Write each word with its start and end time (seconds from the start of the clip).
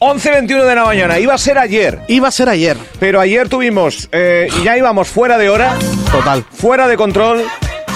11.21 0.00 0.64
de 0.64 0.74
la 0.76 0.84
mañana, 0.84 1.18
iba 1.18 1.34
a 1.34 1.38
ser 1.38 1.58
ayer, 1.58 1.98
Iba 2.06 2.28
a 2.28 2.30
ser 2.30 2.48
ayer. 2.48 2.76
pero 3.00 3.18
ayer 3.18 3.48
tuvimos, 3.48 4.08
eh, 4.12 4.46
ya 4.62 4.78
íbamos 4.78 5.08
fuera 5.08 5.36
de 5.38 5.48
hora, 5.48 5.76
Total. 6.12 6.44
fuera 6.52 6.86
de 6.86 6.96
control. 6.96 7.42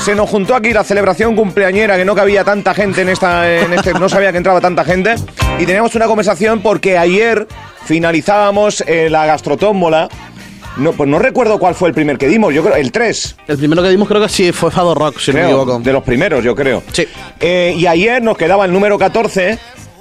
Se 0.05 0.17
nos 0.17 0.29
juntó 0.29 0.57
aquí 0.57 0.73
la 0.73 0.83
celebración 0.83 1.37
cumpleañera, 1.37 1.97
que 1.97 2.05
no 2.05 2.17
cabía 2.17 2.43
tanta 2.43 2.75
gente 2.75 3.03
en 3.03 3.09
esta, 3.09 3.49
en 3.49 3.73
este, 3.73 3.93
no 3.95 4.09
sabía 4.09 4.33
que 4.33 4.39
entraba 4.39 4.61
tanta 4.61 4.85
gente. 4.85 5.15
Y 5.61 5.65
teníamos 5.65 5.95
una 5.95 6.07
conversación 6.07 6.61
porque 6.61 6.99
ayer 6.99 7.47
finalizábamos 7.85 8.83
eh, 8.89 9.09
la 9.09 9.25
gastrotómbola. 9.27 10.09
No, 10.79 10.91
pues 10.95 11.09
no 11.09 11.21
recuerdo 11.21 11.61
cuál 11.61 11.77
fue 11.77 11.87
el 11.91 11.95
primer 11.95 12.19
que 12.19 12.27
dimos, 12.27 12.53
yo 12.53 12.65
creo, 12.65 12.75
el 12.75 12.91
3. 12.91 13.37
El 13.47 13.59
primero 13.59 13.81
que 13.81 13.91
dimos 13.91 14.09
creo 14.09 14.21
que 14.21 14.29
sí 14.29 14.51
fue 14.51 14.73
Fado 14.73 14.93
Rock, 14.97 15.21
si 15.21 15.31
no 15.31 15.37
me 15.39 15.45
creo, 15.45 15.57
equivoco. 15.63 15.79
de 15.79 15.93
los 15.93 16.03
primeros, 16.03 16.43
yo 16.43 16.57
creo. 16.57 16.83
Sí. 16.93 17.07
Eh, 17.39 17.77
y 17.79 17.87
ayer 17.87 18.21
nos 18.25 18.37
quedaba 18.37 18.65
el 18.65 18.73
número 18.73 18.99
14 18.99 19.57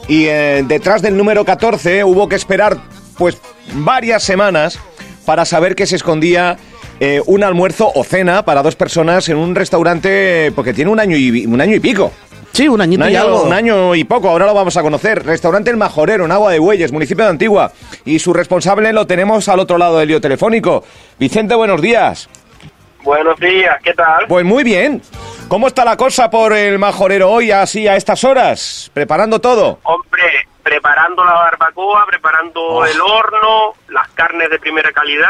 y 0.08 0.26
eh, 0.26 0.64
detrás 0.68 1.02
del 1.02 1.18
número 1.18 1.46
14 1.46 2.04
hubo 2.04 2.28
que 2.28 2.36
esperar 2.36 2.78
pues 3.18 3.38
varias 3.74 4.24
semanas 4.24 4.80
para 5.26 5.46
saber 5.46 5.76
que 5.76 5.86
se 5.86 5.96
escondía 5.96 6.58
eh, 7.00 7.22
un 7.26 7.44
almuerzo 7.44 7.92
o 7.94 8.04
cena 8.04 8.44
para 8.44 8.62
dos 8.64 8.76
personas 8.76 9.28
en 9.30 9.38
un 9.38 9.56
restaurante 9.56 10.52
porque 10.56 10.74
tiene 10.74 10.92
un 10.92 11.00
año 11.00 11.16
y, 11.18 11.46
un 11.46 11.62
año 11.62 11.76
y 11.76 11.80
pico. 11.80 12.12
Sí, 12.52 12.68
un 12.68 12.82
añito 12.82 13.06
Un 13.06 13.10
y 13.12 13.16
año, 13.16 13.26
algo. 13.26 13.44
un 13.44 13.54
año 13.54 13.96
y 13.96 14.04
poco, 14.04 14.30
ahora 14.30 14.46
lo 14.46 14.54
vamos 14.54 14.76
a 14.76 14.82
conocer. 14.82 15.26
Restaurante 15.26 15.72
El 15.72 15.78
Majorero, 15.78 16.26
en 16.26 16.32
Agua 16.32 16.52
de 16.52 16.60
Bueyes, 16.60 16.92
municipio 16.92 17.24
de 17.24 17.30
Antigua. 17.32 17.72
Y 18.04 18.20
su 18.20 18.34
responsable 18.34 18.92
lo 18.92 19.08
tenemos 19.08 19.48
al 19.48 19.60
otro 19.60 19.78
lado 19.78 20.00
del 20.00 20.10
lío 20.10 20.20
telefónico. 20.20 20.84
Vicente, 21.18 21.56
buenos 21.56 21.82
días. 21.82 22.28
Buenos 23.04 23.40
días, 23.40 23.78
¿qué 23.84 23.94
tal? 23.94 24.26
Pues 24.28 24.46
muy 24.46 24.64
bien. 24.64 25.02
¿Cómo 25.52 25.68
está 25.68 25.84
la 25.84 25.98
cosa 25.98 26.30
por 26.30 26.54
el 26.54 26.80
Majorero 26.80 27.30
hoy, 27.30 27.52
así 27.52 27.86
a 27.86 27.98
estas 27.98 28.24
horas? 28.24 28.90
¿Preparando 28.94 29.42
todo? 29.42 29.80
Hombre, 29.84 30.48
preparando 30.64 31.26
la 31.26 31.34
barbacoa, 31.34 32.06
preparando 32.08 32.86
el 32.86 33.02
horno, 33.02 33.74
las 33.90 34.08
carnes 34.12 34.50
de 34.50 34.58
primera 34.60 34.94
calidad, 34.94 35.28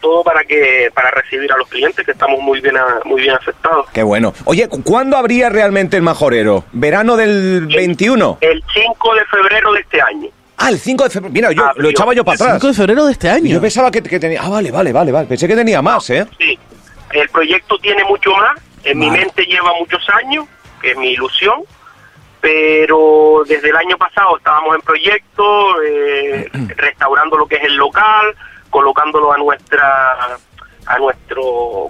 todo 0.00 0.24
para 0.24 0.42
que 0.42 0.88
para 0.92 1.12
recibir 1.12 1.52
a 1.52 1.56
los 1.56 1.68
clientes 1.68 2.04
que 2.04 2.10
estamos 2.10 2.40
muy 2.40 2.60
bien 2.60 2.76
a- 2.76 3.02
muy 3.04 3.22
bien 3.22 3.36
aceptados. 3.36 3.86
Qué 3.92 4.02
bueno. 4.02 4.34
Oye, 4.46 4.66
¿cu- 4.68 4.82
¿cuándo 4.82 5.16
habría 5.16 5.48
realmente 5.48 5.96
el 5.96 6.02
Majorero? 6.02 6.64
¿Verano 6.72 7.14
del 7.16 7.68
21? 7.68 8.38
El 8.40 8.64
5 8.74 9.14
de 9.14 9.24
febrero 9.26 9.72
de 9.74 9.80
este 9.80 10.02
año. 10.02 10.28
Ah, 10.56 10.70
el 10.70 10.80
5 10.80 11.04
de 11.04 11.10
febrero. 11.10 11.32
Mira, 11.32 11.52
yo 11.52 11.64
Abrió. 11.64 11.82
lo 11.84 11.90
echaba 11.90 12.14
yo 12.14 12.24
para 12.24 12.32
El 12.32 12.38
5 12.38 12.50
de 12.50 12.56
atrás. 12.56 12.76
febrero 12.78 13.06
de 13.06 13.12
este 13.12 13.30
año. 13.30 13.46
Yo 13.52 13.60
pensaba 13.60 13.92
que, 13.92 14.02
que 14.02 14.18
tenía... 14.18 14.40
Ah, 14.42 14.48
vale, 14.48 14.72
vale, 14.72 14.92
vale, 14.92 15.12
vale. 15.12 15.28
Pensé 15.28 15.46
que 15.46 15.54
tenía 15.54 15.80
más, 15.82 16.10
¿eh? 16.10 16.26
Sí, 16.36 16.58
el 17.12 17.28
proyecto 17.28 17.78
tiene 17.78 18.02
mucho 18.02 18.30
más, 18.32 18.58
en 18.84 18.98
mi 18.98 19.10
mente 19.10 19.44
lleva 19.44 19.72
muchos 19.78 20.02
años, 20.22 20.46
que 20.80 20.92
es 20.92 20.96
mi 20.96 21.10
ilusión, 21.12 21.62
pero 22.40 23.42
desde 23.46 23.70
el 23.70 23.76
año 23.76 23.96
pasado 23.96 24.36
estábamos 24.36 24.74
en 24.74 24.82
proyecto, 24.82 25.82
eh, 25.82 26.50
restaurando 26.76 27.38
lo 27.38 27.46
que 27.46 27.56
es 27.56 27.64
el 27.64 27.76
local, 27.76 28.34
colocándolo 28.70 29.32
a 29.32 29.38
nuestra 29.38 30.38
a 30.86 30.98
nuestro 30.98 31.42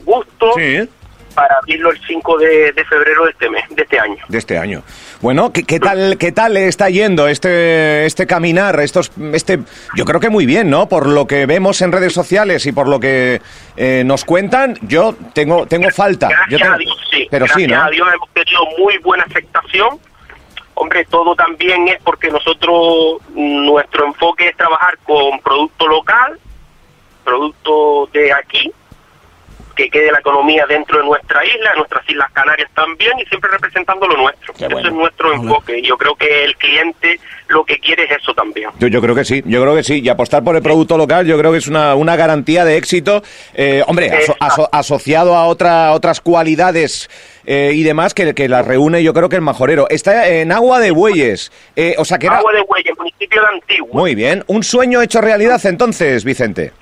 gusto 0.05 0.53
Sí. 0.57 0.89
Para 1.35 1.55
abrirlo 1.57 1.91
el 1.91 2.01
5 2.07 2.39
de, 2.39 2.73
de 2.73 2.85
febrero 2.85 3.25
de 3.25 3.31
este 3.33 3.51
mes, 3.51 3.65
de 3.71 3.83
este 3.83 3.99
año. 3.99 4.25
De 4.29 4.39
este 4.39 4.59
año. 4.59 4.83
Bueno, 5.21 5.53
¿qué, 5.53 5.65
qué 5.65 5.81
tal 5.81 6.17
qué 6.19 6.33
tal 6.33 6.55
le 6.55 6.69
está 6.69 6.89
yendo 6.91 7.29
este 7.29 8.07
este 8.07 8.27
caminar, 8.27 8.79
estos 8.81 9.11
este 9.33 9.59
yo 9.97 10.05
creo 10.05 10.21
que 10.21 10.29
muy 10.31 10.47
bien, 10.47 10.71
¿no? 10.71 10.89
Por 10.89 11.07
lo 11.09 11.27
que 11.27 11.47
vemos 11.47 11.81
en 11.83 11.93
redes 11.93 12.13
sociales 12.13 12.67
y 12.67 12.73
por 12.73 12.87
lo 12.89 13.01
que 13.01 13.41
eh, 13.77 14.03
nos 14.05 14.25
cuentan, 14.25 14.77
yo 14.83 15.15
tengo 15.33 15.67
tengo 15.67 15.91
falta. 15.91 16.29
Gracias 16.29 16.51
Yo 16.51 16.59
tengo- 16.59 16.75
a 16.75 16.79
Dios, 16.79 16.97
sí. 17.11 17.27
Pero 17.31 17.47
Gracias 17.47 17.63
sí, 17.69 17.73
¿no? 17.75 17.83
a 17.83 17.91
Dios 17.91 18.09
hemos 18.15 18.29
tenido 18.31 18.61
muy 18.79 18.99
buena 18.99 19.25
aceptación. 19.25 19.99
Hombre, 20.77 21.05
todo 21.05 21.37
también 21.37 21.87
es 21.89 22.03
porque 22.03 22.29
nosotros, 22.31 23.19
nuestro 23.35 24.07
enfoque 24.07 24.49
es 24.49 24.57
trabajar 24.57 24.99
con 25.05 25.39
producto 25.41 25.87
local, 25.87 26.39
producto 27.23 28.09
de 28.13 28.33
aquí, 28.33 28.73
que 29.75 29.91
quede 29.91 30.11
la 30.13 30.19
economía 30.21 30.65
dentro 30.69 30.99
de 30.99 31.05
nuestra 31.05 31.45
isla, 31.45 31.71
de 31.73 31.77
nuestras 31.79 32.09
Islas 32.09 32.31
Canarias 32.33 32.71
también, 32.75 33.13
y 33.19 33.25
siempre 33.27 33.51
representando 33.51 34.07
lo 34.07 34.17
nuestro. 34.17 34.55
Qué 34.55 34.69
bueno. 34.69 34.89
es 34.89 34.95
nuestro 34.95 35.33
enfoque. 35.33 35.79
Y 35.79 35.83
yo 35.87 35.97
creo 35.97 36.15
que 36.15 36.45
el 36.45 36.57
cliente 36.57 37.19
lo 37.49 37.65
que 37.65 37.79
quiere 37.79 38.05
es 38.05 38.13
eso 38.23 38.33
también. 38.35 38.71
Yo, 38.79 38.89
yo 38.89 39.01
creo 39.01 39.15
que 39.15 39.25
sí, 39.25 39.43
yo 39.47 39.61
creo 39.63 39.75
que 39.75 39.83
sí. 39.83 40.01
Y 40.01 40.09
apostar 40.09 40.43
por 40.43 40.57
el 40.57 40.63
producto 40.63 40.97
local, 40.97 41.27
yo 41.27 41.39
creo 41.39 41.53
que 41.53 41.59
es 41.59 41.67
una, 41.69 41.95
una 41.95 42.17
garantía 42.17 42.65
de 42.65 42.77
éxito. 42.77 43.23
Eh, 43.55 43.83
hombre, 43.87 44.11
aso- 44.11 44.37
aso- 44.41 44.69
asociado 44.73 45.37
a 45.37 45.47
otra, 45.47 45.93
otras 45.93 46.21
cualidades 46.21 47.11
eh, 47.47 47.73
y 47.75 47.83
demás 47.83 48.15
que, 48.15 48.35
que 48.35 48.49
las 48.49 48.67
reúne, 48.67 49.03
yo 49.03 49.13
creo 49.13 49.29
que 49.29 49.37
el 49.37 49.43
majorero. 49.43 49.87
Está 49.91 50.29
en 50.29 50.53
Agua 50.53 50.81
de 50.81 50.91
Bueyes. 50.91 51.53
Eh, 51.77 51.95
o 51.99 52.05
sea 52.05 52.19
que 52.19 52.27
era. 52.27 52.37
Agua 52.39 52.53
de 52.53 52.61
Huella, 52.63 52.93
municipio 52.99 53.41
de 53.43 53.49
Antigua. 53.49 53.91
Muy 53.93 54.15
bien. 54.15 54.43
Un 54.47 54.63
sueño 54.65 55.03
hecho 55.03 55.21
realidad 55.21 55.61
entonces, 55.67 56.25
Vicente. 56.25 56.73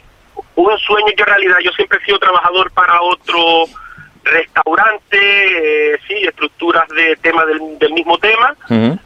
Un 0.54 0.78
sueño 0.78 1.08
hecho 1.08 1.24
realidad. 1.24 1.56
Yo 1.64 1.70
siempre 1.72 1.98
he 1.98 2.04
sido 2.04 2.18
trabajador 2.18 2.70
para 2.72 3.00
otro 3.02 3.38
restaurante, 4.24 5.18
eh, 5.94 5.98
sí, 6.06 6.14
estructuras 6.26 6.88
de 6.88 7.16
tema 7.16 7.44
del, 7.46 7.78
del 7.78 7.92
mismo 7.92 8.18
tema, 8.18 8.54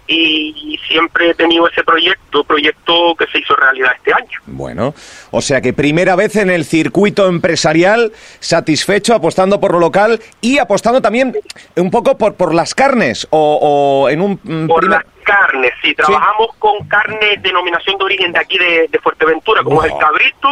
y, 0.07 0.55
y 0.75 0.79
siempre 0.89 1.31
he 1.31 1.35
tenido 1.35 1.69
ese 1.69 1.83
proyecto, 1.83 2.45
proyecto 2.45 3.15
que 3.19 3.27
se 3.27 3.39
hizo 3.39 3.55
realidad 3.57 3.93
este 3.97 4.13
año. 4.13 4.39
Bueno, 4.47 4.95
o 5.31 5.41
sea 5.41 5.61
que 5.61 5.73
primera 5.73 6.17
vez 6.17 6.37
en 6.37 6.51
el 6.51 6.65
circuito 6.65 7.27
empresarial, 7.29 8.13
satisfecho, 8.41 9.15
apostando 9.15 9.61
por 9.61 9.73
lo 9.73 9.79
local 9.81 10.21
y 10.41 10.59
apostando 10.59 11.01
también 11.03 11.37
un 11.77 11.91
poco 11.91 12.17
por, 12.17 12.35
por 12.35 12.55
las 12.55 12.75
carnes 12.75 13.27
o, 13.31 13.59
o 14.05 14.09
en 14.09 14.21
un 14.21 14.41
mm, 14.43 14.67
Por 14.69 14.89
las 14.89 15.05
carnes, 15.25 15.73
sí, 15.83 15.95
trabajamos 15.95 16.49
con 16.59 16.87
carne 16.87 17.37
denominación 17.41 17.99
de 17.99 18.05
origen 18.05 18.33
de 18.33 18.39
aquí 18.39 18.59
de, 18.59 18.87
de 18.89 18.99
Fuerteventura, 19.01 19.63
como 19.63 19.83
es 19.83 19.91
el 19.91 19.97
Oh. 19.97 19.99
cabrito, 19.99 20.49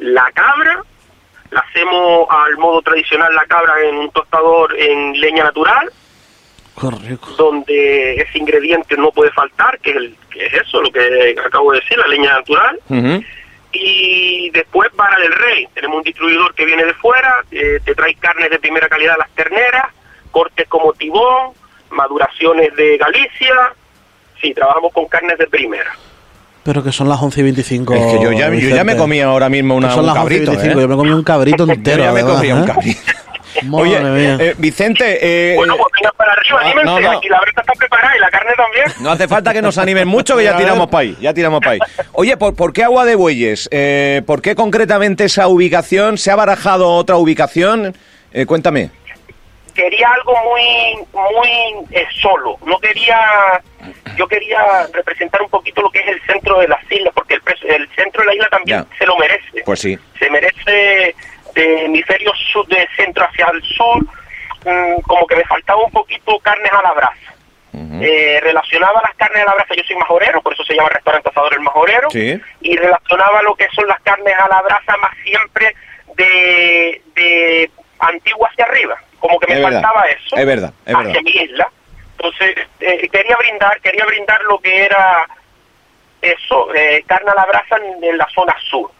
la 0.00 0.30
cabra, 0.32 0.82
la 1.50 1.60
hacemos 1.60 2.26
al 2.30 2.56
modo 2.58 2.82
tradicional 2.82 3.34
la 3.34 3.46
cabra 3.46 3.74
en 3.82 3.96
un 3.96 4.10
tostador 4.10 4.74
en 4.78 5.18
leña 5.20 5.44
natural, 5.44 5.90
rico. 7.06 7.30
donde 7.36 8.14
ese 8.14 8.38
ingrediente 8.38 8.96
no 8.96 9.10
puede 9.10 9.30
faltar, 9.32 9.78
que 9.80 9.90
es, 9.90 9.96
el, 9.96 10.16
que 10.30 10.46
es 10.46 10.54
eso, 10.54 10.80
lo 10.82 10.90
que 10.90 11.36
acabo 11.44 11.72
de 11.72 11.80
decir, 11.80 11.98
la 11.98 12.06
leña 12.06 12.32
natural. 12.34 12.80
Y 13.70 14.50
después 14.50 14.90
para 14.96 15.18
del 15.20 15.32
rey, 15.32 15.68
tenemos 15.74 15.98
un 15.98 16.02
distribuidor 16.02 16.54
que 16.54 16.64
viene 16.64 16.84
de 16.84 16.94
fuera, 16.94 17.44
eh, 17.50 17.78
te 17.84 17.94
trae 17.94 18.14
carnes 18.14 18.50
de 18.50 18.58
primera 18.58 18.88
calidad 18.88 19.16
las 19.18 19.30
terneras, 19.34 19.92
cortes 20.30 20.66
como 20.68 20.92
tibón, 20.94 21.52
maduraciones 21.90 22.74
de 22.76 22.96
Galicia. 22.96 23.74
Sí, 24.40 24.54
trabajamos 24.54 24.92
con 24.92 25.06
carnes 25.06 25.36
de 25.36 25.46
primera. 25.48 25.94
Pero 26.68 26.84
que 26.84 26.92
son 26.92 27.08
las 27.08 27.18
11 27.22 27.40
y 27.40 27.42
25. 27.44 27.94
Es 27.94 28.06
que 28.18 28.22
yo 28.22 28.30
ya, 28.30 28.50
yo 28.50 28.68
ya 28.68 28.84
me 28.84 28.94
comía 28.94 29.24
ahora 29.24 29.48
mismo 29.48 29.74
una, 29.74 29.88
Que 29.88 29.94
son 29.94 30.00
un 30.00 30.06
las 30.08 30.16
11 30.18 30.34
y 30.34 30.36
cabrito. 30.44 30.50
25. 30.50 30.78
¿eh? 30.78 30.82
Yo 30.82 30.88
me 30.88 30.96
comí 30.96 31.10
un 31.12 31.24
cabrito 31.24 31.64
entero. 31.72 31.96
Yo 31.96 32.04
ya 32.04 32.12
me 32.12 32.20
además, 32.20 32.36
comía 32.36 32.54
un 32.56 32.62
¿eh? 32.62 32.66
cabrito. 32.66 33.00
Madre 33.62 33.82
Oye, 33.82 34.36
eh, 34.50 34.54
Vicente, 34.58 35.18
eh, 35.52 35.56
Bueno, 35.56 35.76
pues 35.78 35.86
venga 35.98 36.12
para 36.12 36.32
arriba, 36.34 36.60
no, 36.60 36.66
anímense, 36.66 36.84
no, 36.84 37.00
no. 37.00 37.18
aquí 37.18 37.28
la 37.30 37.40
breta 37.40 37.62
está 37.62 37.72
preparada 37.72 38.16
y 38.16 38.20
la 38.20 38.30
carne 38.30 38.52
también. 38.54 38.84
no 39.00 39.10
hace 39.10 39.26
falta 39.26 39.52
que 39.54 39.62
nos 39.62 39.78
animen 39.78 40.06
mucho, 40.06 40.36
que 40.36 40.44
ya 40.44 40.56
tiramos 40.58 40.88
para 40.88 41.00
ahí, 41.00 41.16
ya 41.22 41.32
tiramos 41.32 41.60
para 41.60 41.72
ahí. 41.72 41.78
Oye, 42.12 42.36
¿por, 42.36 42.54
por 42.54 42.74
qué 42.74 42.84
Agua 42.84 43.06
de 43.06 43.14
Bueyes? 43.14 43.68
Eh, 43.72 44.20
¿Por 44.26 44.42
qué 44.42 44.54
concretamente 44.54 45.24
esa 45.24 45.48
ubicación? 45.48 46.18
¿Se 46.18 46.30
ha 46.30 46.36
barajado 46.36 46.90
otra 46.90 47.16
ubicación? 47.16 47.96
Eh, 48.32 48.44
cuéntame. 48.44 48.90
Quería 49.78 50.08
algo 50.08 50.34
muy 50.50 51.06
muy 51.12 51.86
eh, 51.92 52.06
solo. 52.20 52.58
No 52.66 52.78
quería 52.78 53.62
yo 54.16 54.26
quería 54.26 54.60
representar 54.92 55.40
un 55.40 55.48
poquito 55.48 55.82
lo 55.82 55.90
que 55.90 56.00
es 56.00 56.08
el 56.08 56.20
centro 56.22 56.58
de 56.58 56.66
las 56.66 56.82
islas 56.90 57.12
porque 57.14 57.34
el, 57.34 57.70
el 57.70 57.88
centro 57.94 58.22
de 58.22 58.26
la 58.26 58.34
isla 58.34 58.48
también 58.50 58.84
se 58.98 59.06
lo 59.06 59.16
merece. 59.16 59.62
Pues 59.64 59.80
sí. 59.80 59.96
se 60.18 60.28
merece 60.30 61.14
de 61.54 61.84
hemisferio 61.84 62.32
sur 62.52 62.66
de 62.66 62.86
centro 62.96 63.24
hacia 63.24 63.46
el 63.52 63.62
sur. 63.62 64.02
Mm, 64.64 65.00
como 65.02 65.24
que 65.28 65.36
me 65.36 65.44
faltaba 65.44 65.80
un 65.84 65.92
poquito 65.92 66.38
carnes 66.40 66.72
a 66.72 66.82
la 66.82 66.92
brasa. 66.92 67.34
Eh, 68.00 68.40
relacionaba 68.42 69.00
las 69.02 69.14
carnes 69.16 69.42
a 69.42 69.46
la 69.46 69.54
brasa 69.54 69.74
yo 69.74 69.82
soy 69.84 69.96
majorero 69.96 70.40
por 70.40 70.52
eso 70.52 70.64
se 70.64 70.74
llama 70.74 70.88
restaurante 70.88 71.28
asador 71.30 71.54
el 71.54 71.60
majorero 71.60 72.08
Sí. 72.10 72.40
y 72.60 72.76
relacionaba 72.76 73.42
lo 73.42 73.54
que 73.56 73.66
son 73.74 73.86
las 73.88 74.00
carnes 74.02 74.34
a 74.38 74.48
la 74.48 74.62
brasa 74.62 74.96
más 74.98 75.10
siempre 75.24 75.74
de, 76.16 77.02
verdad, 79.70 79.82
faltaba 79.82 80.06
eso 80.06 80.36
es 80.36 80.46
verdad, 80.46 80.72
es 80.86 80.94
hacia 80.94 81.06
verdad. 81.06 81.20
mi 81.24 81.30
isla 81.30 81.72
entonces 82.18 82.56
eh, 82.80 83.08
quería 83.12 83.36
brindar 83.36 83.80
quería 83.80 84.04
brindar 84.06 84.40
lo 84.48 84.58
que 84.58 84.84
era 84.84 85.26
eso 86.20 86.74
eh, 86.74 87.04
carne 87.06 87.30
a 87.30 87.34
la 87.34 87.46
brasa 87.46 87.76
en, 87.76 88.02
en 88.04 88.18
la 88.18 88.26
zona 88.34 88.54
sur 88.70 88.90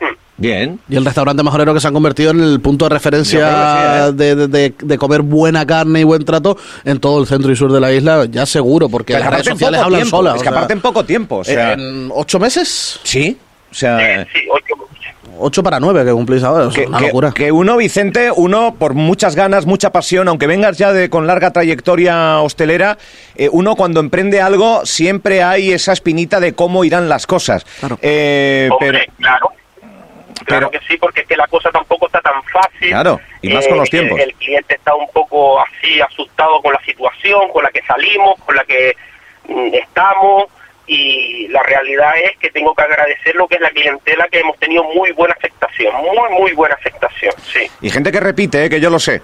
Hmm. 0.00 0.16
Bien. 0.36 0.80
Y 0.88 0.96
el 0.96 1.04
restaurante 1.04 1.44
majorero 1.44 1.72
que 1.72 1.78
se 1.78 1.86
han 1.86 1.94
convertido 1.94 2.32
en 2.32 2.40
el 2.42 2.60
punto 2.60 2.86
de 2.86 2.88
referencia 2.88 3.38
sí, 3.46 4.08
¿eh? 4.08 4.12
de, 4.14 4.34
de- 4.34 4.48
de- 4.48 4.74
de 4.76 4.98
comer 4.98 5.22
buena 5.22 5.64
carne 5.64 6.00
y 6.00 6.02
buen 6.02 6.24
trato 6.24 6.56
en 6.84 6.98
todo 6.98 7.20
el 7.20 7.28
centro 7.28 7.52
y 7.52 7.54
sur 7.56 7.70
de 7.70 7.78
la 7.78 7.92
isla, 7.92 8.24
ya 8.28 8.44
seguro, 8.44 8.88
porque 8.88 9.12
Pero 9.12 9.26
las 9.26 9.32
redes 9.34 9.46
sociales 9.46 9.80
hablan 9.80 10.00
tiempo, 10.00 10.16
solas. 10.16 10.34
Es 10.34 10.42
que 10.42 10.48
sea, 10.48 10.56
aparte 10.58 10.72
en 10.72 10.80
poco 10.80 11.04
tiempo. 11.04 11.36
O 11.36 11.44
sea, 11.44 11.74
¿En 11.74 12.10
ocho 12.12 12.40
meses? 12.40 12.98
sí. 13.04 13.38
O 13.72 13.74
sea, 13.74 14.20
Eh, 14.22 14.26
sí, 14.32 14.40
ocho- 14.50 14.74
8 15.38 15.62
para 15.62 15.80
9 15.80 16.04
que 16.04 16.12
cumplís 16.12 16.44
ahora. 16.44 16.68
Es 16.68 16.74
Que, 16.74 16.86
una 16.86 16.98
que- 16.98 17.06
locura. 17.06 17.32
que 17.34 17.50
uno, 17.50 17.76
Vicente, 17.78 18.30
uno 18.30 18.74
por 18.78 18.94
muchas 18.94 19.34
ganas, 19.34 19.66
mucha 19.66 19.90
pasión, 19.90 20.28
aunque 20.28 20.46
vengas 20.46 20.78
ya 20.78 20.92
de 20.92 21.08
con 21.10 21.26
larga 21.26 21.50
trayectoria 21.52 22.38
hostelera, 22.40 22.98
eh, 23.34 23.48
uno 23.50 23.74
cuando 23.74 23.98
emprende 24.00 24.40
algo 24.40 24.84
siempre 24.86 25.42
hay 25.42 25.72
esa 25.72 25.92
espinita 25.94 26.38
de 26.38 26.54
cómo 26.54 26.84
irán 26.84 27.08
las 27.08 27.26
cosas. 27.26 27.64
Claro. 27.80 27.98
Eh, 28.02 28.68
pero, 28.78 28.98
claro. 29.18 29.48
Claro 30.44 30.68
pero- 30.68 30.70
que 30.70 30.86
sí, 30.88 30.96
porque 30.98 31.20
es 31.22 31.26
que 31.26 31.36
la 31.36 31.46
cosa 31.46 31.70
tampoco 31.70 32.06
está 32.06 32.20
tan 32.20 32.42
fácil. 32.52 32.90
Claro, 32.90 33.20
y 33.40 33.48
más 33.52 33.66
con 33.66 33.78
los 33.78 33.88
tiempos. 33.90 34.18
El, 34.18 34.28
el 34.30 34.34
cliente 34.34 34.74
está 34.74 34.94
un 34.94 35.08
poco 35.12 35.60
así 35.60 36.00
asustado 36.00 36.60
con 36.60 36.72
la 36.72 36.80
situación, 36.84 37.48
con 37.52 37.62
la 37.64 37.70
que 37.70 37.80
salimos, 37.82 38.34
con 38.44 38.54
la 38.56 38.64
que 38.64 38.94
mm, 39.48 39.74
estamos, 39.74 40.44
y 40.86 41.48
la 41.48 41.62
realidad 41.62 42.12
es 42.24 42.36
que 42.38 42.50
tengo 42.50 42.74
que 42.74 42.82
agradecer 42.82 43.34
lo 43.36 43.46
que 43.48 43.54
es 43.56 43.60
la 43.60 43.70
clientela, 43.70 44.26
que 44.30 44.40
hemos 44.40 44.58
tenido 44.58 44.84
muy 44.84 45.12
buena 45.12 45.34
aceptación, 45.38 45.94
muy, 45.96 46.38
muy 46.38 46.52
buena 46.52 46.74
aceptación, 46.74 47.32
sí. 47.52 47.60
y 47.80 47.90
gente 47.90 48.10
que 48.12 48.20
repite, 48.20 48.64
eh, 48.64 48.70
que 48.70 48.80
yo 48.80 48.90
lo 48.90 48.98
sé. 48.98 49.22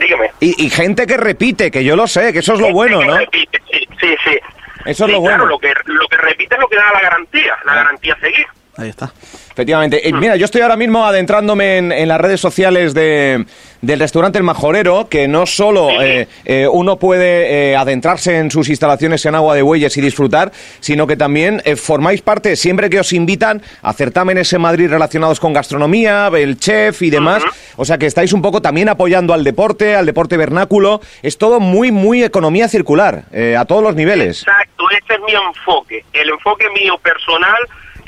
Dígame. 0.00 0.30
Y, 0.40 0.66
y 0.66 0.70
gente 0.70 1.06
que 1.06 1.16
repite, 1.16 1.70
que 1.70 1.82
yo 1.82 1.96
lo 1.96 2.06
sé, 2.06 2.32
que 2.32 2.38
eso 2.40 2.54
es 2.54 2.60
lo 2.60 2.72
bueno, 2.72 3.02
¿no? 3.02 3.18
repite, 3.18 3.60
Sí, 3.70 3.86
sí, 4.00 4.16
sí. 4.24 4.38
Eso 4.84 5.04
es 5.04 5.08
Sí, 5.08 5.12
lo 5.12 5.20
bueno. 5.20 5.38
Claro, 5.38 5.46
lo 5.50 5.58
que, 5.58 5.72
lo 5.86 6.06
que 6.08 6.16
repite 6.16 6.54
es 6.54 6.60
lo 6.60 6.68
que 6.68 6.76
da 6.76 6.92
la 6.92 7.00
garantía, 7.00 7.56
la 7.64 7.74
garantía 7.74 8.14
a 8.14 8.20
seguir. 8.20 8.46
Ahí 8.76 8.88
está. 8.90 9.12
Efectivamente. 9.58 10.08
Eh, 10.08 10.12
mira, 10.12 10.36
yo 10.36 10.44
estoy 10.44 10.60
ahora 10.60 10.76
mismo 10.76 11.04
adentrándome 11.04 11.78
en, 11.78 11.90
en 11.90 12.06
las 12.06 12.20
redes 12.20 12.40
sociales 12.40 12.94
de, 12.94 13.44
del 13.80 14.00
restaurante 14.00 14.38
El 14.38 14.44
Majorero, 14.44 15.08
que 15.08 15.28
no 15.28 15.46
solo 15.46 15.90
eh, 16.00 16.28
eh, 16.44 16.68
uno 16.70 16.96
puede 16.96 17.70
eh, 17.70 17.76
adentrarse 17.76 18.38
en 18.38 18.50
sus 18.50 18.68
instalaciones 18.68 19.24
en 19.26 19.34
agua 19.34 19.54
de 19.54 19.62
bueyes 19.62 19.96
y 19.96 20.00
disfrutar, 20.00 20.52
sino 20.80 21.06
que 21.06 21.16
también 21.16 21.62
formáis 21.76 22.22
parte, 22.22 22.56
siempre 22.56 22.90
que 22.90 23.00
os 23.00 23.12
invitan 23.12 23.62
a 23.82 23.92
certámenes 23.92 24.52
en 24.52 24.60
Madrid 24.60 24.88
relacionados 24.88 25.40
con 25.40 25.52
gastronomía, 25.52 26.30
el 26.34 26.58
chef 26.58 27.02
y 27.02 27.10
demás. 27.10 27.42
O 27.76 27.84
sea 27.84 27.98
que 27.98 28.06
estáis 28.06 28.32
un 28.32 28.42
poco 28.42 28.60
también 28.62 28.88
apoyando 28.88 29.32
al 29.34 29.44
deporte, 29.44 29.94
al 29.94 30.06
deporte 30.06 30.36
vernáculo. 30.36 31.00
Es 31.22 31.38
todo 31.38 31.60
muy, 31.60 31.92
muy 31.92 32.24
economía 32.24 32.68
circular, 32.68 33.24
a 33.56 33.64
todos 33.64 33.82
los 33.82 33.94
niveles. 33.94 34.42
Exacto, 34.42 34.84
ese 34.90 35.14
es 35.14 35.20
mi 35.20 35.32
enfoque. 35.32 36.04
El 36.12 36.30
enfoque 36.30 36.66
mío 36.70 36.98
personal 36.98 37.58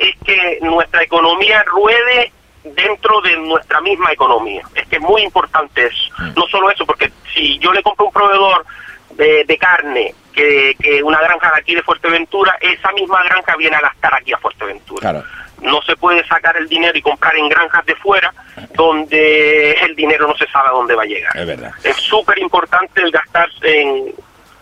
es 0.01 0.17
que 0.25 0.59
nuestra 0.63 1.03
economía 1.03 1.63
ruede 1.65 2.33
dentro 2.65 3.21
de 3.23 3.37
nuestra 3.39 3.81
misma 3.81 4.13
economía. 4.13 4.63
Es 4.75 4.87
que 4.89 4.97
es 4.97 5.03
muy 5.03 5.23
importante 5.23 5.87
eso. 5.87 6.13
Mm. 6.19 6.35
No 6.35 6.47
solo 6.49 6.71
eso, 6.71 6.85
porque 6.87 7.11
si 7.33 7.59
yo 7.59 7.73
le 7.73 7.83
compro 7.83 8.07
a 8.07 8.09
un 8.09 8.13
proveedor 8.13 8.67
de, 9.13 9.45
de 9.45 9.59
carne 9.59 10.15
que, 10.33 10.75
que 10.81 11.03
una 11.03 11.21
granja 11.21 11.51
de 11.55 11.61
aquí 11.61 11.75
de 11.75 11.83
Fuerteventura, 11.83 12.57
esa 12.61 12.93
misma 12.93 13.23
granja 13.25 13.57
viene 13.57 13.77
a 13.77 13.81
gastar 13.81 14.15
aquí 14.15 14.33
a 14.33 14.39
Fuerteventura. 14.39 15.01
Claro. 15.01 15.25
No 15.63 15.83
se 15.83 15.95
puede 15.97 16.27
sacar 16.27 16.57
el 16.57 16.69
dinero 16.69 16.97
y 16.97 17.03
comprar 17.03 17.37
en 17.37 17.49
granjas 17.49 17.85
de 17.85 17.95
fuera 17.97 18.33
donde 18.75 19.73
el 19.73 19.95
dinero 19.95 20.27
no 20.27 20.35
se 20.35 20.47
sabe 20.47 20.69
a 20.69 20.73
dónde 20.73 20.95
va 20.95 21.03
a 21.03 21.07
llegar. 21.07 21.37
Es 21.37 21.47
verdad. 21.47 21.73
Es 21.85 21.97
súper 21.97 22.39
importante 22.39 23.03
el 23.03 23.11
gastar 23.11 23.49
en, 23.63 24.15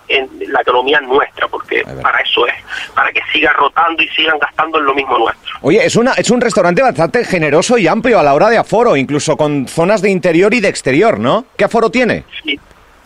en 0.08 0.28
la 0.52 0.60
economía 0.62 1.00
nuestra, 1.00 1.48
porque 1.48 1.82
para 2.02 2.18
eso 2.20 2.46
es, 2.46 2.54
para 2.94 3.12
que 3.12 3.20
siga 3.32 3.52
rotando 3.52 4.02
y 4.02 4.08
sigan 4.08 4.38
gastando 4.38 4.78
en 4.78 4.84
lo 4.86 4.94
mismo 4.94 5.18
nuestro. 5.18 5.56
Oye, 5.62 5.84
es, 5.84 5.96
una, 5.96 6.12
es 6.14 6.30
un 6.30 6.40
restaurante 6.40 6.82
bastante 6.82 7.24
generoso 7.24 7.76
y 7.78 7.86
amplio 7.86 8.18
a 8.18 8.22
la 8.22 8.34
hora 8.34 8.48
de 8.48 8.58
aforo, 8.58 8.96
incluso 8.96 9.36
con 9.36 9.68
zonas 9.68 10.02
de 10.02 10.10
interior 10.10 10.52
y 10.54 10.60
de 10.60 10.68
exterior, 10.68 11.18
¿no? 11.18 11.44
¿Qué 11.56 11.64
aforo 11.64 11.90
tiene? 11.90 12.24
Sí, 12.42 12.58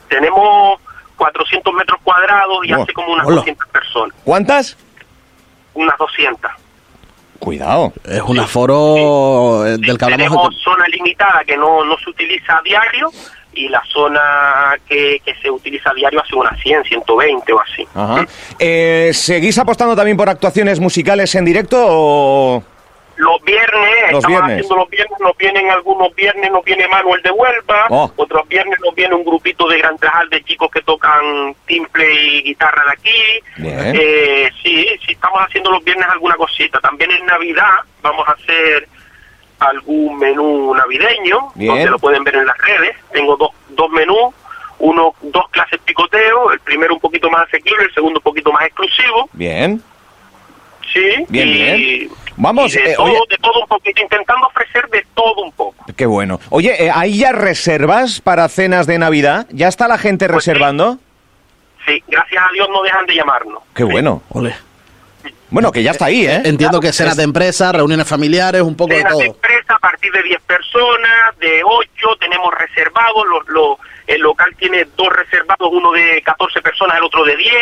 tenemos 0.09 0.79
400 1.17 1.75
metros 1.75 1.99
cuadrados 2.03 2.59
y 2.65 2.73
Oh, 2.73 2.83
hace 2.83 2.93
como 2.93 3.13
unas 3.13 3.27
hola. 3.27 3.37
200 3.37 3.69
personas, 3.69 4.17
¿Cuántas? 4.25 4.77
unas 5.75 5.97
200. 5.99 6.51
Cuidado. 7.39 7.93
Es 8.05 8.21
un 8.23 8.39
aforo 8.39 9.67
eh, 9.67 9.77
del 9.79 9.99
que 9.99 10.05
hablamos. 10.05 10.29
Tenemos 10.29 10.57
zona 10.63 10.85
limitada 10.87 11.43
que 11.45 11.57
no, 11.57 11.85
no 11.85 11.97
se 11.99 12.11
utiliza 12.11 12.57
a 12.59 12.63
diario 12.63 13.11
y 13.55 13.69
la 13.69 13.83
zona 13.93 14.75
que, 14.89 15.21
que 15.25 15.35
se 15.37 15.51
utiliza 15.51 15.91
a 15.91 15.95
diario 15.95 16.21
hace 16.23 16.35
unas 16.35 16.59
100, 16.61 16.85
120 16.85 17.53
o 17.53 17.61
así. 17.61 17.87
Ajá. 17.95 18.27
Eh, 18.59 19.11
¿Seguís 19.13 19.59
apostando 19.59 19.95
también 19.97 20.17
por 20.17 20.29
actuaciones 20.29 20.81
musicales 20.81 21.35
en 21.35 21.45
directo 21.45 21.77
o...? 21.81 22.63
Los 23.17 23.43
viernes, 23.45 24.11
Los 24.11 24.25
estamos 24.25 24.29
viernes. 24.29 24.57
haciendo 24.57 24.77
los 24.77 24.89
viernes, 24.89 25.19
nos 25.21 25.37
vienen 25.37 25.71
algunos 25.71 26.15
viernes, 26.15 26.51
nos 26.51 26.65
viene 26.65 26.89
Manuel 26.89 27.23
de 27.23 27.31
Huelva, 27.31 27.87
Oh. 27.91 28.11
otros 28.17 28.49
viernes 28.49 28.79
nos 28.85 28.95
viene 28.95 29.15
un 29.15 29.23
grupito 29.25 29.69
de 29.69 29.79
Gran 29.79 29.97
Trajal 29.99 30.29
de 30.31 30.43
chicos 30.43 30.71
que 30.73 30.81
tocan 30.81 31.55
timple 31.67 32.05
y 32.13 32.43
guitarra 32.43 32.83
de 32.87 32.91
aquí. 32.93 33.95
Eh, 33.99 34.51
sí, 34.63 34.87
sí, 35.07 35.13
estamos 35.13 35.41
haciendo 35.41 35.71
los 35.71 35.85
viernes 35.85 36.09
alguna 36.11 36.35
cosita. 36.37 36.81
También 36.81 37.11
en 37.13 37.27
Navidad 37.27 37.71
vamos 38.03 38.27
a 38.27 38.33
hacer 38.33 38.89
algún 39.63 40.19
menú 40.19 40.75
navideño, 40.75 41.53
Bien. 41.55 41.69
donde 41.75 41.91
lo 41.91 41.99
pueden 41.99 42.25
ver 42.25 42.37
en 42.37 42.47
las 42.47 42.59
redes. 42.59 42.97
Tengo 43.13 43.37
dos, 43.37 43.51
dos 43.71 43.91
menús, 43.91 44.35
uno, 44.79 45.15
dos 45.23 45.49
clases 45.51 45.81
picoteo, 45.85 46.51
el 46.53 46.61
primero 46.61 46.95
un 46.95 47.01
poquito 47.01 47.31
más 47.31 47.47
asequible, 47.49 47.85
el 47.85 47.95
segundo 47.95 48.19
un 48.19 48.23
poquito 48.25 48.53
más 48.53 48.65
exclusivo. 48.65 49.29
Bien. 49.33 49.83
Sí, 50.93 51.25
Bien, 51.29 51.49
y, 51.49 51.53
bien. 51.53 52.11
Vamos, 52.37 52.75
y 52.75 52.79
de, 52.79 52.91
eh, 52.91 52.95
todo, 52.97 53.07
oye- 53.07 53.21
de 53.31 53.37
todo 53.39 53.61
un 53.63 53.67
poquito, 53.69 54.03
intentando 54.03 54.47
ofrecer 54.47 54.89
de 54.91 55.07
todo 55.15 55.37
un 55.43 55.53
poco. 55.53 55.85
Qué 55.97 56.05
bueno. 56.07 56.39
Oye, 56.51 56.85
eh, 56.87 56.91
¿hay 56.95 57.17
ya 57.19 57.33
reservas 57.33 58.21
para 58.21 58.49
cenas 58.49 58.87
de 58.87 58.99
Navidad? 58.99 59.47
¿Ya 59.51 59.69
está 59.69 59.89
la 59.89 59.97
gente 59.99 60.27
Pues 60.27 60.37
reservando? 60.45 60.99
Sí, 61.87 62.03
gracias 62.09 62.43
a 62.43 62.53
Dios 62.53 62.69
no 62.71 62.83
dejan 62.83 63.07
de 63.07 63.15
llamarnos. 63.15 63.63
Qué 63.75 63.85
Sí. 63.85 63.91
bueno. 63.91 64.23
Ole. 64.31 64.55
Bueno, 65.51 65.71
que 65.71 65.83
ya 65.83 65.91
está 65.93 66.07
ahí, 66.07 66.27
¿eh? 66.27 66.41
Entiendo 66.45 66.81
que 66.81 66.93
cenas 66.93 67.17
de 67.17 67.25
empresa, 67.25 67.73
reuniones 67.73 68.09
familiares, 68.09 68.63
un 68.63 68.75
poco 68.75 68.93
de 68.95 68.99
Cenas 69.01 69.19
de 69.19 69.25
todo. 69.27 69.37
Partir 70.03 70.13
de 70.13 70.29
10 70.29 70.43
personas, 70.43 71.39
de 71.39 71.63
8 71.65 72.17
tenemos 72.19 72.53
reservados, 72.55 73.25
los, 73.27 73.49
los- 73.49 73.79
el 74.09 74.21
local 74.21 74.53
tiene 74.59 74.85
dos 74.97 75.09
reservados, 75.11 75.69
uno 75.71 75.93
de 75.93 76.21
14 76.23 76.61
personas, 76.61 76.97
el 76.99 77.05
otro 77.05 77.25
de 77.25 77.37
10, 77.37 77.55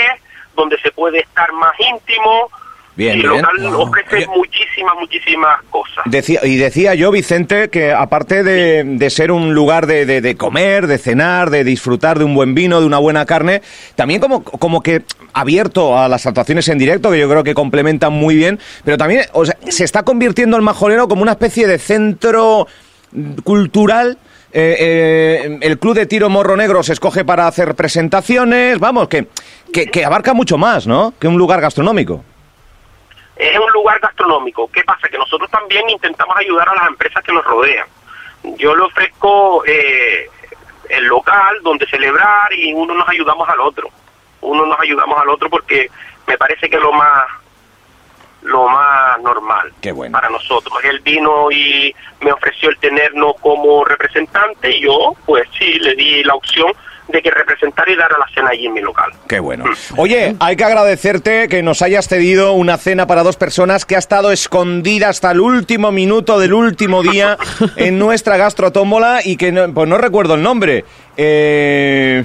donde 0.55 0.79
se 0.81 0.91
puede 0.91 1.19
estar 1.21 1.53
más 1.53 1.75
íntimo. 1.79 2.51
Bien, 3.01 3.17
y 3.17 3.21
el 3.23 3.31
bien. 3.31 3.41
local 3.43 3.73
Wow. 3.73 3.81
ofrece 3.89 4.27
muchísimas, 4.27 4.95
muchísimas 5.01 5.57
cosas. 5.71 6.05
Decía, 6.05 6.41
y 6.45 6.57
decía 6.57 6.95
yo, 6.95 7.11
Vicente, 7.11 7.71
que 7.71 7.93
aparte 7.93 8.43
de, 8.43 8.85
de 8.85 9.09
ser 9.11 9.33
un 9.33 9.55
lugar 9.55 9.87
de, 9.87 10.05
de- 10.05 10.21
de 10.21 10.37
comer, 10.37 10.87
de 10.87 10.99
cenar, 10.99 11.49
de 11.49 11.65
disfrutar 11.65 12.19
de 12.19 12.25
un 12.27 12.35
buen 12.35 12.55
vino, 12.55 12.79
de 12.79 12.87
una 12.87 12.99
buena 12.99 13.25
carne, 13.25 13.63
también 13.95 14.21
como, 14.21 14.45
como 14.45 14.83
que 14.83 15.03
abierto 15.33 15.99
a 15.99 16.09
las 16.09 16.27
actuaciones 16.27 16.69
en 16.69 16.77
directo, 16.77 17.11
que 17.11 17.19
yo 17.19 17.29
creo 17.31 17.43
que 17.43 17.55
complementan 17.55 18.13
muy 18.13 18.35
bien, 18.37 18.59
pero 18.85 18.99
también 18.99 19.23
o 19.33 19.47
sea, 19.47 19.57
se 19.69 19.85
está 19.85 20.03
convirtiendo 20.03 20.59
el 20.59 20.63
Majorero 20.63 21.09
como 21.09 21.23
una 21.23 21.33
especie 21.33 21.67
de 21.67 21.79
centro 21.79 22.67
cultural. 23.45 24.19
eh, 24.53 24.77
eh, 24.81 25.59
el 25.63 25.79
club 25.79 25.95
de 25.95 26.07
tiro 26.07 26.29
Morro 26.29 26.57
Negro 26.57 26.83
se 26.83 26.93
escoge 26.93 27.25
para 27.25 27.47
hacer 27.47 27.75
presentaciones, 27.77 28.79
vamos, 28.79 29.09
que, 29.09 29.27
que, 29.73 29.87
que 29.87 30.05
abarca 30.05 30.35
mucho 30.35 30.59
más, 30.59 30.87
¿no? 30.89 31.15
Que 31.21 31.29
un 31.29 31.39
lugar 31.39 31.61
gastronómico. 31.61 32.25
Es 33.41 33.59
un 33.59 33.71
lugar 33.73 33.99
gastronómico. 34.01 34.71
¿Qué 34.71 34.83
pasa? 34.85 35.09
Que 35.09 35.19
nosotros 35.19 35.51
también 35.51 35.89
intentamos 35.89 36.37
ayudar 36.37 36.69
a 36.69 36.75
las 36.75 36.89
empresas 36.89 37.23
que 37.25 37.33
nos 37.33 37.45
rodean. 37.45 37.87
Yo 38.59 38.75
le 38.77 38.83
ofrezco 38.83 39.65
eh, 39.67 40.29
el 40.91 41.05
local 41.07 41.59
donde 41.63 41.87
celebrar 41.87 42.53
y 42.53 42.73
uno 42.73 42.95
nos 42.95 43.09
ayudamos 43.09 43.49
al 43.49 43.61
otro. 43.61 43.89
Uno 44.43 44.67
nos 44.67 44.79
ayudamos 44.81 45.21
al 45.21 45.29
otro 45.31 45.49
porque 45.49 45.91
me 46.27 46.37
parece 46.37 46.69
que 46.69 46.77
es 46.77 46.83
lo 46.83 46.93
más 46.93 47.25
lo 48.43 48.67
más 48.69 49.21
normal 49.21 49.71
Qué 49.83 49.93
bueno. 49.93 50.13
para 50.13 50.31
nosotros. 50.31 50.75
Él 50.85 51.01
vino 51.01 51.51
y 51.51 51.95
me 52.21 52.33
ofreció 52.33 52.71
el 52.71 52.79
tenernos 52.79 53.35
como 53.41 53.85
representante 53.85 54.71
y 54.71 54.81
yo, 54.81 55.15
pues 55.27 55.47
sí, 55.59 55.79
le 55.79 55.95
di 55.95 56.25
la 56.25 56.35
opción 56.35 56.73
de 57.11 57.23
que 57.23 57.31
representara 57.31 57.91
y 57.91 57.97
dar 57.97 58.13
a 58.13 58.19
la 58.19 58.27
cena 58.35 58.51
allí 58.51 58.67
en 58.67 58.75
mi 58.75 58.81
local. 58.81 59.11
Qué 59.29 59.41
bueno. 59.41 59.65
Oye, 59.97 60.37
hay 60.41 60.57
que 60.57 60.65
agradecerte 60.65 61.49
que 61.49 61.63
nos 61.63 61.83
hayas 61.83 62.09
cedido 62.09 62.53
una 62.53 62.77
cena 62.77 63.07
para 63.07 63.23
dos 63.23 63.37
personas 63.37 63.85
que 63.85 63.97
ha 63.97 63.99
estado 63.99 64.33
escondida 64.33 65.09
hasta 65.09 65.31
el 65.31 65.41
último 65.41 65.93
minuto 65.93 66.39
del 66.39 66.55
último 66.55 67.03
día 67.03 67.37
en 67.77 67.99
nuestra 67.99 68.37
gastrotómbola 68.37 69.21
y 69.25 69.37
que 69.37 69.53
no, 69.53 69.73
pues 69.73 69.89
no 69.89 69.99
recuerdo 69.99 70.35
el 70.35 70.43
nombre. 70.43 70.85
Eh, 71.17 72.25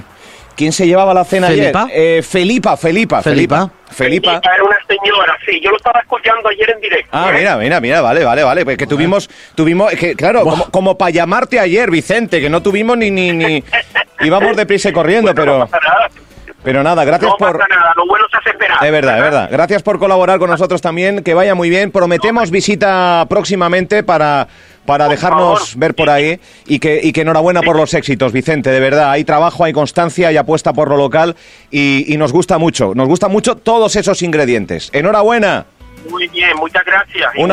¿Quién 0.56 0.72
se 0.72 0.86
llevaba 0.86 1.12
la 1.12 1.24
cena 1.24 1.48
¿Felipa? 1.48 1.82
ayer? 1.82 1.94
Eh, 1.94 2.22
Felipa, 2.22 2.76
Felipa, 2.78 3.22
Felipa. 3.22 3.70
Felipa. 3.90 4.40
Felipa. 4.40 4.40
Era 4.54 4.64
una 4.64 4.76
señora, 4.88 5.36
sí, 5.44 5.60
yo 5.62 5.70
lo 5.70 5.76
estaba 5.76 6.00
escuchando 6.00 6.48
ayer 6.48 6.70
en 6.70 6.80
directo. 6.80 7.10
Ah, 7.12 7.30
¿eh? 7.30 7.38
mira, 7.38 7.56
mira, 7.58 7.80
mira, 7.80 8.00
vale, 8.00 8.24
vale, 8.24 8.42
vale. 8.42 8.64
Pues 8.64 8.78
que 8.78 8.86
tuvimos, 8.86 9.28
tuvimos, 9.54 9.92
que, 9.92 10.14
claro, 10.16 10.42
Buah. 10.44 10.50
como, 10.52 10.70
como 10.70 10.98
para 10.98 11.10
llamarte 11.10 11.60
ayer, 11.60 11.90
Vicente, 11.90 12.40
que 12.40 12.48
no 12.48 12.62
tuvimos 12.62 12.96
ni, 12.96 13.10
ni, 13.10 13.32
ni, 13.32 13.62
íbamos 14.20 14.56
deprisa 14.56 14.88
y 14.88 14.92
corriendo, 14.92 15.32
Bueno, 15.34 15.68
pero, 15.70 15.80
No 15.80 16.26
pero 16.62 16.82
nada, 16.82 17.04
gracias 17.04 17.30
no 17.30 17.36
por, 17.36 17.56
pasa 17.58 17.66
nada, 17.70 17.92
lo 17.96 18.06
bueno 18.08 18.24
se 18.30 18.38
hace 18.38 18.50
esperar. 18.50 18.84
Es 18.84 18.90
verdad, 18.90 19.16
es 19.18 19.22
verdad. 19.22 19.48
Gracias 19.52 19.82
por 19.84 19.98
colaborar 20.00 20.38
con 20.40 20.50
nosotros 20.50 20.80
también. 20.82 21.22
Que 21.22 21.32
vaya 21.34 21.54
muy 21.54 21.70
bien. 21.70 21.92
Prometemos 21.92 22.50
visita 22.50 23.24
próximamente 23.28 24.02
para, 24.02 24.48
para 24.84 25.04
Por 25.04 25.14
dejarnos 25.14 25.70
favor. 25.70 25.80
ver 25.80 25.94
por 25.94 26.10
ahí. 26.10 26.40
Y 26.66 26.80
que, 26.80 27.00
y 27.00 27.12
que 27.12 27.20
enhorabuena 27.20 27.62
por 27.62 27.76
los 27.76 27.94
éxitos, 27.94 28.32
Vicente. 28.32 28.70
De 28.70 28.80
verdad, 28.80 29.12
hay 29.12 29.22
trabajo, 29.22 29.62
hay 29.62 29.72
constancia, 29.72 30.26
hay 30.26 30.36
apuesta 30.38 30.72
por 30.72 30.88
lo 30.88 30.96
local. 30.96 31.36
Y, 31.70 32.12
y 32.12 32.16
nos 32.16 32.32
gusta 32.32 32.58
mucho. 32.58 32.94
Nos 32.96 33.06
gustan 33.06 33.30
mucho 33.30 33.54
todos 33.56 33.94
esos 33.94 34.20
ingredientes. 34.22 34.90
Enhorabuena. 34.92 35.66
Muy 36.10 36.28
bien, 36.28 36.56
muchas 36.56 36.84
gracias. 36.84 37.32
Un, 37.36 37.50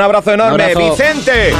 abrazo 0.00 0.32
enorme. 0.32 0.54
Un 0.54 0.60
abrazo. 0.60 0.90
Vicente, 0.90 1.54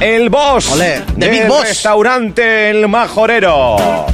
el 0.00 0.28
boss 0.28 0.72
Olé, 0.72 1.02
the 1.06 1.14
del 1.14 1.30
big 1.30 1.48
boss. 1.48 1.68
restaurante 1.68 2.70
El 2.70 2.88
Majorero. 2.88 4.06